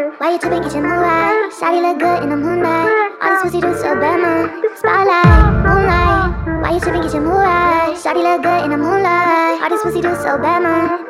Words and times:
Why 0.00 0.32
you 0.32 0.38
tripping, 0.38 0.62
mood 0.62 0.84
right? 0.84 1.50
Shawty 1.52 1.82
look 1.82 1.98
good 1.98 2.22
in 2.22 2.30
the 2.30 2.36
moonlight. 2.36 3.12
All 3.20 3.30
this 3.32 3.42
pussy 3.42 3.60
do 3.60 3.74
so 3.76 3.94
bad, 4.00 4.20
man. 4.20 4.48
Spotlight, 4.76 5.52
moonlight. 5.60 6.62
Why 6.62 6.72
you 6.72 6.80
tripping, 6.80 7.22
mood 7.22 7.34
right? 7.34 7.94
Shawty 8.02 8.22
look 8.22 8.42
good 8.42 8.64
in 8.64 8.70
the 8.70 8.78
moonlight. 8.78 9.60
All 9.60 9.68
this 9.68 9.82
pussy 9.82 10.00
do 10.00 10.14
so 10.16 10.38
bad, 10.38 10.62
man. 10.62 11.04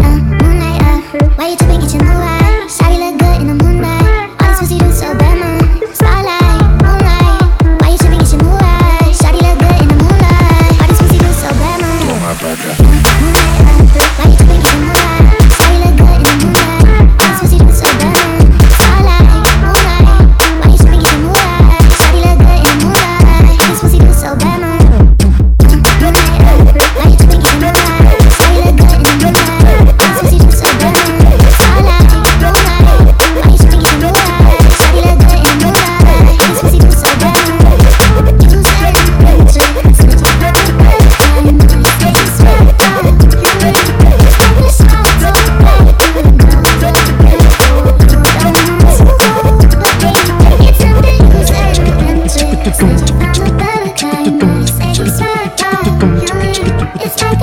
Uh, 0.00 0.18
moonlight, 0.38 0.82
uh. 0.82 1.28
Why 1.34 1.48
you 1.48 1.56
tripping, 1.56 1.90
your 1.90 2.04
mood 2.04 2.17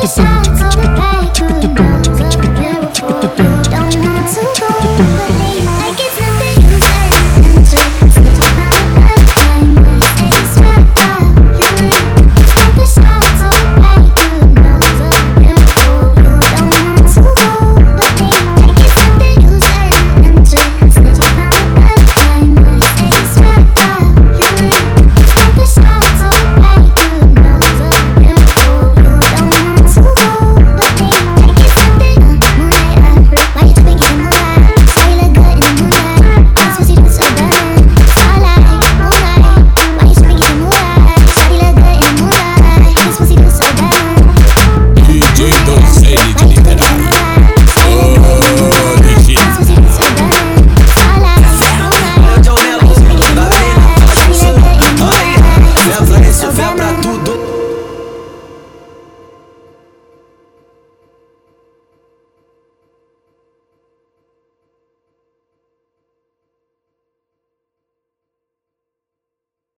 It's 0.08 0.45